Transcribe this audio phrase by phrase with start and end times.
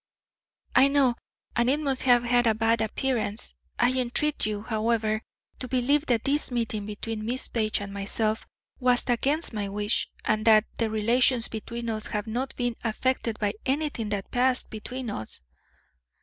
[0.75, 1.13] "I know,
[1.55, 3.53] and it must have had a bad appearance.
[3.77, 5.21] I entreat you, however,
[5.59, 8.47] to believe that this meeting between Miss Page and myself
[8.79, 13.53] was against my wish, and that the relations between us have not been affected by
[13.63, 15.43] anything that passed between us."